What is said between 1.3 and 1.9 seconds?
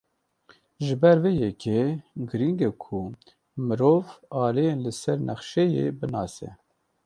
yekê,